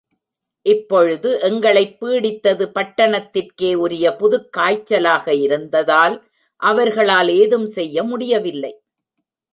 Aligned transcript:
இப்பொழுது 0.65 1.39
எங்களைப் 1.39 1.97
பீடித்தது, 2.01 2.65
பட்டணத்திற்கே 2.75 3.73
உரிய 3.73 4.15
புதுக் 4.15 4.49
காய்ச்சலாக 4.57 5.27
இருந்ததால், 5.41 6.29
அவர்களால் 6.55 7.29
ஏதும் 7.29 7.67
செய்ய 7.67 8.03
முடியவில்லை. 8.03 8.83